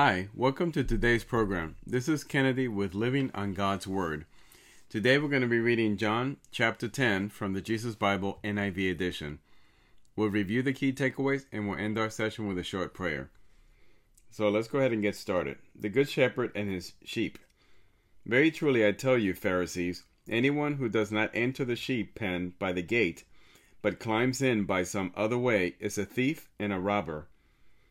Hi, 0.00 0.28
welcome 0.32 0.70
to 0.70 0.84
today's 0.84 1.24
program. 1.24 1.74
This 1.84 2.08
is 2.08 2.22
Kennedy 2.22 2.68
with 2.68 2.94
Living 2.94 3.32
on 3.34 3.52
God's 3.52 3.84
Word. 3.84 4.26
Today 4.88 5.18
we're 5.18 5.26
going 5.26 5.42
to 5.42 5.48
be 5.48 5.58
reading 5.58 5.96
John 5.96 6.36
chapter 6.52 6.86
10 6.86 7.30
from 7.30 7.52
the 7.52 7.60
Jesus 7.60 7.96
Bible 7.96 8.38
NIV 8.44 8.92
edition. 8.92 9.40
We'll 10.14 10.28
review 10.28 10.62
the 10.62 10.72
key 10.72 10.92
takeaways 10.92 11.46
and 11.50 11.68
we'll 11.68 11.80
end 11.80 11.98
our 11.98 12.10
session 12.10 12.46
with 12.46 12.58
a 12.58 12.62
short 12.62 12.94
prayer. 12.94 13.30
So 14.30 14.48
let's 14.48 14.68
go 14.68 14.78
ahead 14.78 14.92
and 14.92 15.02
get 15.02 15.16
started. 15.16 15.58
The 15.74 15.88
Good 15.88 16.08
Shepherd 16.08 16.52
and 16.54 16.70
his 16.70 16.92
sheep. 17.04 17.36
Very 18.24 18.52
truly 18.52 18.86
I 18.86 18.92
tell 18.92 19.18
you, 19.18 19.34
Pharisees, 19.34 20.04
anyone 20.30 20.74
who 20.74 20.88
does 20.88 21.10
not 21.10 21.32
enter 21.34 21.64
the 21.64 21.74
sheep 21.74 22.14
pen 22.14 22.54
by 22.60 22.72
the 22.72 22.82
gate, 22.82 23.24
but 23.82 23.98
climbs 23.98 24.42
in 24.42 24.62
by 24.62 24.84
some 24.84 25.12
other 25.16 25.38
way, 25.38 25.74
is 25.80 25.98
a 25.98 26.04
thief 26.04 26.48
and 26.56 26.72
a 26.72 26.78
robber. 26.78 27.26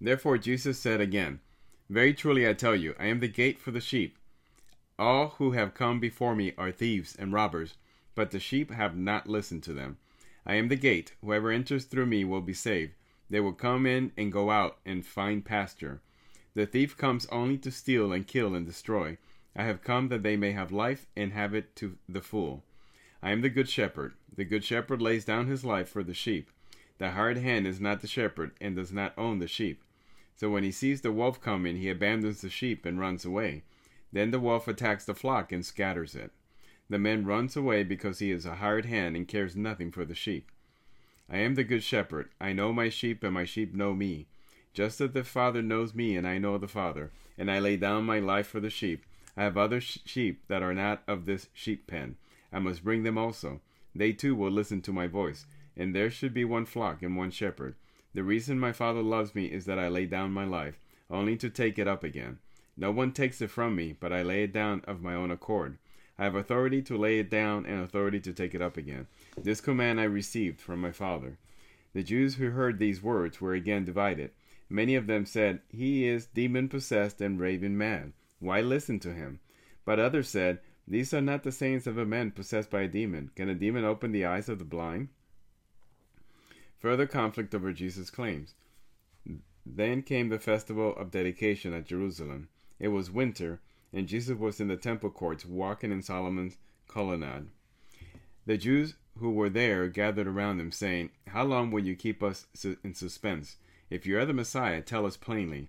Therefore 0.00 0.36
Jesus 0.36 0.78
said 0.78 1.00
again, 1.00 1.40
Very 1.88 2.12
truly 2.12 2.46
I 2.48 2.52
tell 2.52 2.76
you, 2.76 2.94
I 2.98 3.06
am 3.06 3.20
the 3.20 3.28
gate 3.28 3.58
for 3.58 3.70
the 3.70 3.80
sheep. 3.80 4.18
All 4.98 5.28
who 5.38 5.52
have 5.52 5.74
come 5.74 6.00
before 6.00 6.34
me 6.34 6.52
are 6.58 6.70
thieves 6.70 7.16
and 7.16 7.32
robbers, 7.32 7.76
but 8.14 8.30
the 8.30 8.40
sheep 8.40 8.70
have 8.70 8.96
not 8.96 9.28
listened 9.28 9.62
to 9.64 9.72
them. 9.72 9.98
I 10.46 10.54
am 10.54 10.68
the 10.68 10.76
gate. 10.76 11.14
Whoever 11.22 11.50
enters 11.50 11.84
through 11.84 12.06
me 12.06 12.24
will 12.24 12.40
be 12.40 12.52
saved. 12.52 12.92
They 13.28 13.40
will 13.40 13.52
come 13.52 13.84
in 13.86 14.12
and 14.16 14.32
go 14.32 14.50
out 14.50 14.78
and 14.86 15.04
find 15.04 15.44
pasture. 15.44 16.00
The 16.54 16.66
thief 16.66 16.96
comes 16.96 17.26
only 17.26 17.58
to 17.58 17.70
steal 17.70 18.12
and 18.12 18.26
kill 18.26 18.54
and 18.54 18.64
destroy. 18.64 19.18
I 19.54 19.64
have 19.64 19.82
come 19.82 20.08
that 20.08 20.22
they 20.22 20.36
may 20.36 20.52
have 20.52 20.70
life 20.72 21.06
and 21.16 21.32
have 21.32 21.54
it 21.54 21.74
to 21.76 21.98
the 22.08 22.20
full. 22.20 22.64
I 23.22 23.32
am 23.32 23.40
the 23.40 23.50
good 23.50 23.68
shepherd. 23.68 24.14
The 24.34 24.44
good 24.44 24.62
shepherd 24.64 25.02
lays 25.02 25.24
down 25.24 25.46
his 25.46 25.64
life 25.64 25.88
for 25.88 26.04
the 26.04 26.14
sheep. 26.14 26.50
The 26.98 27.10
hired 27.10 27.38
hand 27.38 27.66
is 27.66 27.80
not 27.80 28.00
the 28.00 28.06
shepherd 28.06 28.52
and 28.60 28.76
does 28.76 28.92
not 28.92 29.12
own 29.18 29.38
the 29.38 29.48
sheep. 29.48 29.82
So 30.36 30.50
when 30.50 30.64
he 30.64 30.70
sees 30.70 31.00
the 31.00 31.12
wolf 31.12 31.40
coming, 31.40 31.76
he 31.76 31.88
abandons 31.88 32.42
the 32.42 32.50
sheep 32.50 32.84
and 32.84 33.00
runs 33.00 33.24
away. 33.24 33.62
Then 34.12 34.30
the 34.30 34.40
wolf 34.40 34.68
attacks 34.68 35.04
the 35.04 35.14
flock 35.14 35.50
and 35.50 35.64
scatters 35.64 36.14
it. 36.14 36.30
The 36.88 36.98
man 36.98 37.24
runs 37.24 37.56
away 37.56 37.82
because 37.82 38.20
he 38.20 38.30
is 38.30 38.46
a 38.46 38.56
hired 38.56 38.84
hand 38.84 39.16
and 39.16 39.26
cares 39.26 39.56
nothing 39.56 39.90
for 39.90 40.04
the 40.04 40.14
sheep. 40.14 40.50
I 41.28 41.38
am 41.38 41.54
the 41.56 41.64
good 41.64 41.82
shepherd. 41.82 42.28
I 42.40 42.52
know 42.52 42.72
my 42.72 42.88
sheep, 42.88 43.24
and 43.24 43.34
my 43.34 43.44
sheep 43.44 43.74
know 43.74 43.94
me. 43.94 44.26
Just 44.72 45.00
as 45.00 45.10
the 45.10 45.24
Father 45.24 45.62
knows 45.62 45.94
me, 45.94 46.16
and 46.16 46.28
I 46.28 46.38
know 46.38 46.58
the 46.58 46.68
Father, 46.68 47.10
and 47.36 47.50
I 47.50 47.58
lay 47.58 47.76
down 47.76 48.04
my 48.04 48.20
life 48.20 48.46
for 48.46 48.60
the 48.60 48.70
sheep. 48.70 49.04
I 49.36 49.42
have 49.42 49.56
other 49.56 49.80
sh- 49.80 49.98
sheep 50.04 50.42
that 50.48 50.62
are 50.62 50.74
not 50.74 51.02
of 51.08 51.24
this 51.24 51.48
sheep 51.52 51.86
pen. 51.86 52.16
I 52.52 52.58
must 52.60 52.84
bring 52.84 53.02
them 53.02 53.18
also. 53.18 53.60
They 53.94 54.12
too 54.12 54.36
will 54.36 54.50
listen 54.50 54.82
to 54.82 54.92
my 54.92 55.06
voice, 55.06 55.46
and 55.76 55.94
there 55.94 56.10
should 56.10 56.32
be 56.32 56.44
one 56.44 56.66
flock 56.66 57.02
and 57.02 57.16
one 57.16 57.30
shepherd. 57.30 57.74
The 58.16 58.24
reason 58.24 58.58
my 58.58 58.72
Father 58.72 59.02
loves 59.02 59.34
me 59.34 59.44
is 59.44 59.66
that 59.66 59.78
I 59.78 59.88
lay 59.88 60.06
down 60.06 60.32
my 60.32 60.46
life, 60.46 60.80
only 61.10 61.36
to 61.36 61.50
take 61.50 61.78
it 61.78 61.86
up 61.86 62.02
again. 62.02 62.38
No 62.74 62.90
one 62.90 63.12
takes 63.12 63.42
it 63.42 63.50
from 63.50 63.76
me, 63.76 63.92
but 63.92 64.10
I 64.10 64.22
lay 64.22 64.44
it 64.44 64.54
down 64.54 64.80
of 64.86 65.02
my 65.02 65.12
own 65.12 65.30
accord. 65.30 65.76
I 66.18 66.24
have 66.24 66.34
authority 66.34 66.80
to 66.80 66.96
lay 66.96 67.18
it 67.18 67.28
down 67.28 67.66
and 67.66 67.82
authority 67.82 68.18
to 68.20 68.32
take 68.32 68.54
it 68.54 68.62
up 68.62 68.78
again. 68.78 69.06
This 69.36 69.60
command 69.60 70.00
I 70.00 70.04
received 70.04 70.62
from 70.62 70.80
my 70.80 70.92
Father. 70.92 71.36
The 71.92 72.02
Jews 72.02 72.36
who 72.36 72.52
heard 72.52 72.78
these 72.78 73.02
words 73.02 73.38
were 73.38 73.52
again 73.52 73.84
divided. 73.84 74.30
Many 74.70 74.94
of 74.94 75.08
them 75.08 75.26
said, 75.26 75.60
He 75.68 76.08
is 76.08 76.24
demon 76.24 76.70
possessed 76.70 77.20
and 77.20 77.38
raving 77.38 77.76
mad. 77.76 78.14
Why 78.38 78.62
listen 78.62 78.98
to 79.00 79.12
him? 79.12 79.40
But 79.84 80.00
others 80.00 80.30
said, 80.30 80.60
These 80.88 81.12
are 81.12 81.20
not 81.20 81.42
the 81.42 81.52
sayings 81.52 81.86
of 81.86 81.98
a 81.98 82.06
man 82.06 82.30
possessed 82.30 82.70
by 82.70 82.80
a 82.80 82.88
demon. 82.88 83.30
Can 83.36 83.50
a 83.50 83.54
demon 83.54 83.84
open 83.84 84.12
the 84.12 84.24
eyes 84.24 84.48
of 84.48 84.58
the 84.58 84.64
blind? 84.64 85.08
Further 86.80 87.06
conflict 87.06 87.54
over 87.54 87.72
Jesus' 87.72 88.10
claims. 88.10 88.54
Then 89.64 90.02
came 90.02 90.28
the 90.28 90.38
festival 90.38 90.94
of 90.96 91.10
dedication 91.10 91.72
at 91.72 91.86
Jerusalem. 91.86 92.48
It 92.78 92.88
was 92.88 93.10
winter, 93.10 93.60
and 93.92 94.06
Jesus 94.06 94.38
was 94.38 94.60
in 94.60 94.68
the 94.68 94.76
temple 94.76 95.10
courts 95.10 95.44
walking 95.44 95.90
in 95.90 96.02
Solomon's 96.02 96.56
colonnade. 96.86 97.48
The 98.44 98.56
Jews 98.56 98.94
who 99.18 99.30
were 99.30 99.48
there 99.48 99.88
gathered 99.88 100.26
around 100.26 100.60
him, 100.60 100.70
saying, 100.70 101.10
How 101.28 101.44
long 101.44 101.70
will 101.70 101.84
you 101.84 101.96
keep 101.96 102.22
us 102.22 102.46
in 102.84 102.94
suspense? 102.94 103.56
If 103.88 104.06
you 104.06 104.18
are 104.18 104.26
the 104.26 104.32
Messiah, 104.32 104.82
tell 104.82 105.06
us 105.06 105.16
plainly. 105.16 105.68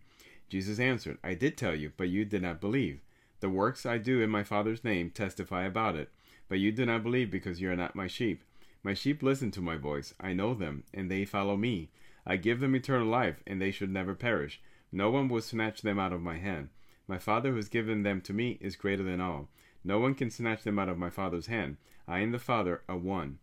Jesus 0.49 0.79
answered, 0.79 1.17
I 1.23 1.33
did 1.33 1.57
tell 1.57 1.75
you, 1.75 1.91
but 1.97 2.09
you 2.09 2.25
did 2.25 2.41
not 2.41 2.61
believe. 2.61 2.99
The 3.39 3.49
works 3.49 3.85
I 3.85 3.97
do 3.97 4.21
in 4.21 4.29
my 4.29 4.43
Father's 4.43 4.83
name 4.83 5.11
testify 5.11 5.63
about 5.63 5.95
it, 5.95 6.09
but 6.49 6.59
you 6.59 6.71
do 6.71 6.85
not 6.85 7.03
believe 7.03 7.29
because 7.29 7.61
you 7.61 7.71
are 7.71 7.75
not 7.75 7.95
my 7.95 8.07
sheep. 8.07 8.43
My 8.87 8.93
sheep 8.93 9.21
listen 9.21 9.51
to 9.51 9.59
my 9.59 9.75
voice. 9.75 10.13
I 10.17 10.31
know 10.31 10.53
them, 10.53 10.85
and 10.93 11.11
they 11.11 11.25
follow 11.25 11.57
me. 11.57 11.89
I 12.25 12.37
give 12.37 12.61
them 12.61 12.73
eternal 12.73 13.09
life, 13.09 13.43
and 13.45 13.61
they 13.61 13.69
should 13.69 13.91
never 13.91 14.15
perish. 14.15 14.61
No 14.93 15.11
one 15.11 15.27
will 15.27 15.41
snatch 15.41 15.81
them 15.81 15.99
out 15.99 16.13
of 16.13 16.21
my 16.21 16.37
hand. 16.37 16.69
My 17.05 17.17
Father 17.17 17.49
who 17.49 17.57
has 17.57 17.67
given 17.67 18.03
them 18.03 18.21
to 18.21 18.31
me 18.31 18.57
is 18.61 18.77
greater 18.77 19.03
than 19.03 19.19
all. 19.19 19.49
No 19.83 19.99
one 19.99 20.15
can 20.15 20.31
snatch 20.31 20.63
them 20.63 20.79
out 20.79 20.87
of 20.87 20.97
my 20.97 21.09
Father's 21.09 21.47
hand. 21.47 21.75
I 22.07 22.19
and 22.19 22.33
the 22.33 22.39
Father 22.39 22.81
are 22.87 22.95
one. 22.95 23.39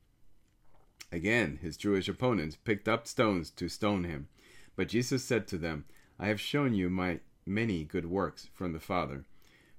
Again, 1.12 1.58
his 1.60 1.76
Jewish 1.76 2.08
opponents 2.08 2.56
picked 2.56 2.88
up 2.88 3.06
stones 3.06 3.50
to 3.50 3.68
stone 3.68 4.04
him. 4.04 4.28
But 4.76 4.88
Jesus 4.88 5.24
said 5.24 5.46
to 5.48 5.58
them, 5.58 5.84
I 6.18 6.28
have 6.28 6.40
shown 6.40 6.72
you 6.72 6.88
my 6.88 7.20
many 7.44 7.84
good 7.84 8.06
works 8.06 8.48
from 8.54 8.72
the 8.72 8.80
Father. 8.80 9.26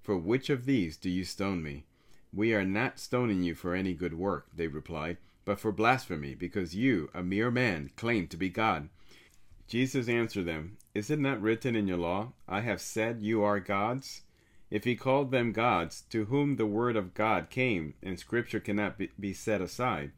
For 0.03 0.15
which 0.15 0.51
of 0.51 0.65
these 0.65 0.95
do 0.95 1.09
you 1.09 1.23
stone 1.23 1.63
me? 1.63 1.85
We 2.31 2.53
are 2.53 2.65
not 2.65 2.99
stoning 2.99 3.41
you 3.41 3.55
for 3.55 3.73
any 3.73 3.95
good 3.95 4.13
work, 4.13 4.45
they 4.55 4.67
replied, 4.67 5.17
but 5.45 5.59
for 5.59 5.71
blasphemy, 5.71 6.33
because 6.35 6.75
you, 6.75 7.09
a 7.13 7.23
mere 7.23 7.51
man, 7.51 7.91
claim 7.95 8.27
to 8.27 8.35
be 8.35 8.49
God. 8.49 8.89
Jesus 9.67 10.09
answered 10.09 10.45
them, 10.45 10.77
Is 10.93 11.09
it 11.09 11.19
not 11.19 11.41
written 11.41 11.75
in 11.75 11.87
your 11.87 11.97
law, 11.97 12.33
I 12.47 12.61
have 12.61 12.81
said 12.81 13.21
you 13.21 13.43
are 13.43 13.59
gods? 13.59 14.23
If 14.71 14.83
he 14.83 14.95
called 14.95 15.31
them 15.31 15.51
gods, 15.51 16.01
to 16.09 16.25
whom 16.25 16.55
the 16.55 16.65
word 16.65 16.95
of 16.95 17.13
God 17.13 17.49
came, 17.49 17.93
and 18.01 18.19
scripture 18.19 18.59
cannot 18.59 18.99
be 19.19 19.33
set 19.33 19.61
aside, 19.61 20.11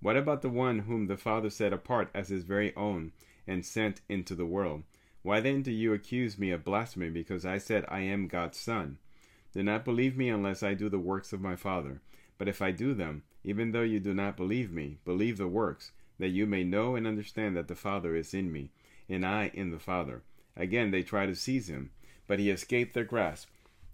what 0.00 0.16
about 0.16 0.42
the 0.42 0.50
one 0.50 0.80
whom 0.80 1.06
the 1.06 1.16
Father 1.16 1.48
set 1.48 1.72
apart 1.72 2.10
as 2.12 2.28
his 2.28 2.42
very 2.42 2.74
own, 2.74 3.12
and 3.46 3.64
sent 3.64 4.00
into 4.08 4.34
the 4.34 4.46
world? 4.46 4.82
Why 5.22 5.38
then 5.38 5.62
do 5.62 5.70
you 5.70 5.92
accuse 5.92 6.36
me 6.36 6.50
of 6.50 6.64
blasphemy 6.64 7.10
because 7.10 7.46
I 7.46 7.58
said 7.58 7.84
I 7.86 8.00
am 8.00 8.26
God's 8.26 8.58
Son? 8.58 8.98
Do 9.52 9.62
not 9.62 9.84
believe 9.84 10.16
me 10.16 10.28
unless 10.28 10.64
I 10.64 10.74
do 10.74 10.88
the 10.88 10.98
works 10.98 11.32
of 11.32 11.40
my 11.40 11.54
Father. 11.54 12.00
But 12.38 12.48
if 12.48 12.60
I 12.60 12.72
do 12.72 12.94
them, 12.94 13.22
even 13.44 13.72
though 13.72 13.82
you 13.82 14.00
do 14.00 14.14
not 14.14 14.36
believe 14.36 14.70
me, 14.70 14.98
believe 15.04 15.38
the 15.38 15.48
works, 15.48 15.92
that 16.18 16.28
you 16.28 16.46
may 16.46 16.62
know 16.62 16.94
and 16.94 17.06
understand 17.06 17.56
that 17.56 17.68
the 17.68 17.74
Father 17.74 18.14
is 18.14 18.34
in 18.34 18.52
me, 18.52 18.70
and 19.08 19.26
I 19.26 19.50
in 19.54 19.70
the 19.70 19.78
Father. 19.78 20.22
Again 20.56 20.90
they 20.90 21.02
tried 21.02 21.26
to 21.26 21.34
seize 21.34 21.68
him, 21.68 21.90
but 22.26 22.38
he 22.38 22.50
escaped 22.50 22.94
their 22.94 23.04
grasp. 23.04 23.48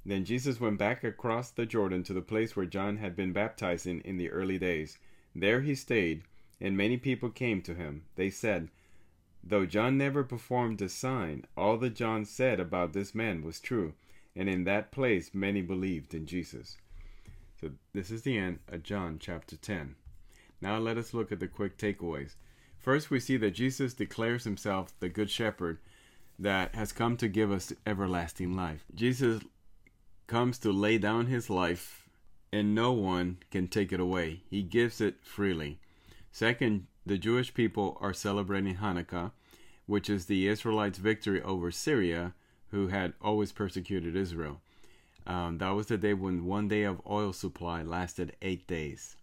Then 0.05 0.25
Jesus 0.25 0.61
went 0.61 0.79
back 0.79 1.05
across 1.05 1.51
the 1.51 1.67
Jordan 1.67 2.03
to 2.05 2.13
the 2.13 2.23
place 2.23 2.57
where 2.57 2.67
John 2.67 2.97
had 2.99 3.17
been 3.17 3.33
baptizing 3.33 4.01
in 4.01 4.17
the 4.17 4.31
early 4.31 4.59
days. 4.59 4.99
There 5.35 5.61
he 5.61 5.75
stayed, 5.75 6.23
and 6.61 6.77
many 6.77 6.97
people 6.97 7.31
came 7.31 7.63
to 7.63 7.75
him. 7.75 8.05
They 8.17 8.31
said, 8.31 8.69
Though 9.45 9.67
John 9.67 9.97
never 9.97 10.25
performed 10.25 10.83
a 10.83 10.89
sign, 10.89 11.45
all 11.57 11.77
that 11.79 11.95
John 11.95 12.25
said 12.25 12.59
about 12.59 12.93
this 12.93 13.15
man 13.15 13.43
was 13.43 13.61
true, 13.61 13.95
and 14.35 14.49
in 14.49 14.65
that 14.65 14.93
place 14.93 15.35
many 15.35 15.63
believed 15.63 16.15
in 16.15 16.27
Jesus. 16.27 16.77
So 17.61 17.71
this 17.93 18.11
is 18.11 18.23
the 18.23 18.39
end 18.39 18.61
of 18.69 18.85
John 18.85 19.19
chapter 19.21 19.57
10. 19.57 19.97
Now 20.61 20.79
let 20.79 20.97
us 20.97 21.13
look 21.13 21.33
at 21.33 21.41
the 21.41 21.49
quick 21.49 21.77
takeaways. 21.77 22.37
First, 22.79 23.11
we 23.11 23.19
see 23.19 23.37
that 23.39 23.51
Jesus 23.51 23.95
declares 23.95 24.45
himself 24.45 24.93
the 25.01 25.09
Good 25.09 25.31
Shepherd 25.31 25.79
that 26.39 26.75
has 26.77 26.93
come 26.93 27.17
to 27.17 27.27
give 27.27 27.51
us 27.51 27.73
everlasting 27.85 28.55
life. 28.55 28.85
Jesus 28.95 29.43
comes 30.29 30.59
to 30.59 30.71
lay 30.71 30.99
down 30.99 31.27
his 31.27 31.51
life, 31.51 32.09
and 32.53 32.75
no 32.75 32.93
one 32.93 33.39
can 33.51 33.67
take 33.67 33.93
it 33.93 33.99
away. 33.99 34.43
He 34.49 34.63
gives 34.63 35.01
it 35.01 35.17
freely. 35.25 35.81
Second, 36.31 36.87
the 37.05 37.19
Jewish 37.19 37.53
people 37.55 37.99
are 38.01 38.15
celebrating 38.15 38.77
Hanukkah, 38.77 39.33
which 39.87 40.09
is 40.09 40.27
the 40.27 40.47
Israelites' 40.47 40.99
victory 40.99 41.43
over 41.43 41.73
Syria, 41.73 42.35
who 42.71 42.89
had 42.89 43.15
always 43.21 43.51
persecuted 43.51 44.15
Israel. 44.15 44.61
Um, 45.29 45.59
that 45.59 45.71
was 45.71 45.87
the 45.87 45.99
day 45.99 46.15
when 46.15 46.47
one 46.47 46.69
day 46.69 46.85
of 46.85 47.03
oil 47.07 47.35
supply 47.35 47.83
lasted 47.83 48.35
eight 48.41 48.67
days. 48.67 49.17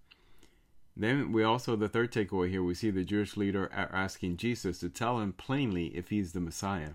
Then 0.96 1.34
we 1.34 1.44
also, 1.44 1.75
the 1.75 1.90
third 1.90 2.13
takeaway 2.13 2.50
here, 2.50 2.63
we 2.63 2.75
see 2.75 2.92
the 2.92 3.04
Jewish 3.04 3.36
leader 3.36 3.69
asking 3.74 4.38
Jesus 4.38 4.80
to 4.80 4.90
tell 4.90 5.19
him 5.19 5.34
plainly 5.34 5.88
if 5.88 6.10
he's 6.10 6.31
the 6.31 6.40
Messiah. 6.40 6.92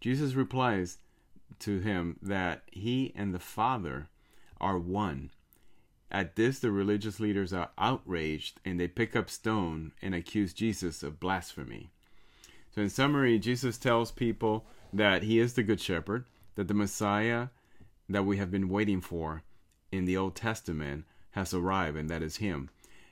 Jesus 0.00 0.34
replies 0.34 0.98
to 1.60 1.80
him 1.80 2.18
that 2.22 2.62
he 2.70 3.12
and 3.16 3.34
the 3.34 3.40
Father 3.40 4.08
are 4.60 4.78
one. 4.78 5.30
At 6.10 6.36
this, 6.36 6.60
the 6.60 6.70
religious 6.70 7.18
leaders 7.18 7.52
are 7.52 7.70
outraged 7.76 8.60
and 8.64 8.78
they 8.78 8.86
pick 8.86 9.16
up 9.16 9.30
stone 9.30 9.92
and 10.00 10.14
accuse 10.14 10.52
Jesus 10.52 11.02
of 11.02 11.18
blasphemy. 11.18 11.90
So, 12.72 12.82
in 12.82 12.90
summary, 12.90 13.38
Jesus 13.38 13.78
tells 13.78 14.12
people 14.12 14.66
that 14.92 15.22
he 15.22 15.40
is 15.40 15.54
the 15.54 15.62
Good 15.62 15.80
Shepherd, 15.80 16.24
that 16.54 16.68
the 16.68 16.74
Messiah 16.74 17.48
that 18.08 18.24
we 18.24 18.36
have 18.36 18.50
been 18.50 18.68
waiting 18.68 19.00
for 19.00 19.42
in 19.90 20.04
the 20.04 20.16
Old 20.16 20.34
Testament 20.34 21.04
has 21.30 21.54
arrived, 21.54 21.96
and 21.96 22.08
that 22.10 22.22
is 22.22 22.36
him. 22.36 22.70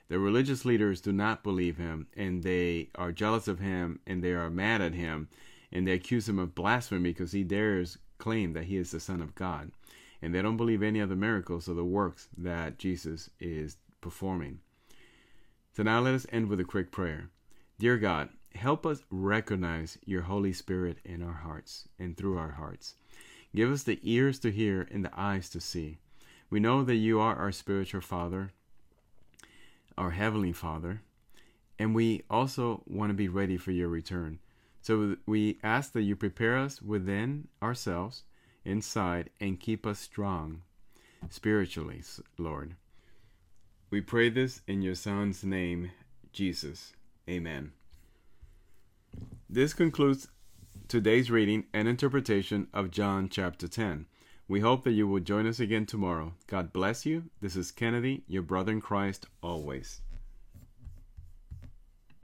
The 0.09 0.19
religious 0.19 0.65
leaders 0.65 1.01
do 1.01 1.11
not 1.11 1.43
believe 1.43 1.77
him, 1.77 2.07
and 2.15 2.43
they 2.43 2.89
are 2.95 3.11
jealous 3.11 3.47
of 3.47 3.59
him, 3.59 3.99
and 4.05 4.23
they 4.23 4.33
are 4.33 4.49
mad 4.49 4.81
at 4.81 4.93
him, 4.93 5.29
and 5.71 5.87
they 5.87 5.93
accuse 5.93 6.29
him 6.29 6.39
of 6.39 6.55
blasphemy 6.55 7.09
because 7.11 7.31
he 7.31 7.43
dares 7.43 7.97
claim 8.17 8.53
that 8.53 8.65
he 8.65 8.77
is 8.77 8.91
the 8.91 8.99
Son 8.99 9.21
of 9.21 9.35
God. 9.35 9.71
And 10.21 10.33
they 10.33 10.41
don't 10.41 10.57
believe 10.57 10.83
any 10.83 10.99
of 10.99 11.09
the 11.09 11.15
miracles 11.15 11.67
or 11.67 11.73
the 11.73 11.83
works 11.83 12.27
that 12.37 12.77
Jesus 12.77 13.29
is 13.39 13.77
performing. 13.99 14.59
So 15.75 15.83
now 15.83 15.99
let 15.99 16.13
us 16.13 16.27
end 16.31 16.47
with 16.47 16.59
a 16.59 16.65
quick 16.65 16.91
prayer. 16.91 17.29
Dear 17.79 17.97
God, 17.97 18.29
help 18.55 18.85
us 18.85 19.03
recognize 19.09 19.97
your 20.05 20.21
Holy 20.21 20.53
Spirit 20.53 20.99
in 21.03 21.23
our 21.23 21.33
hearts 21.33 21.89
and 21.97 22.15
through 22.15 22.37
our 22.37 22.51
hearts. 22.51 22.95
Give 23.55 23.71
us 23.71 23.83
the 23.83 23.99
ears 24.01 24.39
to 24.39 24.51
hear 24.51 24.87
and 24.91 25.05
the 25.05 25.11
eyes 25.15 25.49
to 25.49 25.61
see. 25.61 25.99
We 26.49 26.59
know 26.59 26.83
that 26.83 26.95
you 26.95 27.19
are 27.19 27.35
our 27.35 27.51
spiritual 27.51 28.01
Father, 28.01 28.51
our 29.97 30.11
Heavenly 30.11 30.53
Father, 30.53 31.01
and 31.77 31.93
we 31.95 32.23
also 32.29 32.83
want 32.85 33.09
to 33.09 33.15
be 33.15 33.27
ready 33.27 33.57
for 33.57 33.71
your 33.71 33.89
return. 33.89 34.39
So 34.81 35.17
we 35.25 35.59
ask 35.63 35.93
that 35.93 36.01
you 36.01 36.15
prepare 36.15 36.57
us 36.57 36.81
within 36.81 37.47
ourselves, 37.61 38.23
inside, 38.65 39.29
and 39.39 39.59
keep 39.59 39.85
us 39.85 39.99
strong 39.99 40.61
spiritually, 41.29 42.01
Lord. 42.37 42.75
We 43.89 44.01
pray 44.01 44.29
this 44.29 44.61
in 44.67 44.81
your 44.81 44.95
Son's 44.95 45.43
name, 45.43 45.91
Jesus. 46.31 46.93
Amen. 47.29 47.71
This 49.49 49.73
concludes 49.73 50.27
today's 50.93 51.31
reading 51.31 51.65
and 51.73 51.87
interpretation 51.87 52.67
of 52.71 52.91
John 52.91 53.27
chapter 53.27 53.67
10. 53.67 54.05
We 54.47 54.59
hope 54.59 54.83
that 54.83 54.91
you 54.91 55.07
will 55.07 55.21
join 55.21 55.47
us 55.47 55.59
again 55.59 55.87
tomorrow. 55.87 56.33
God 56.45 56.71
bless 56.71 57.03
you. 57.03 57.31
This 57.41 57.55
is 57.55 57.71
Kennedy, 57.71 58.21
your 58.27 58.43
brother 58.43 58.73
in 58.73 58.79
Christ, 58.79 59.25
always. 59.41 60.01